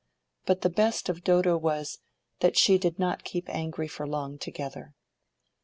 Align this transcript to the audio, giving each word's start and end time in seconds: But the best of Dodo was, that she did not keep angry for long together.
But 0.47 0.61
the 0.61 0.69
best 0.71 1.09
of 1.09 1.23
Dodo 1.23 1.55
was, 1.57 1.99
that 2.39 2.57
she 2.57 2.79
did 2.79 2.97
not 2.97 3.23
keep 3.23 3.47
angry 3.49 3.87
for 3.87 4.07
long 4.07 4.39
together. 4.39 4.95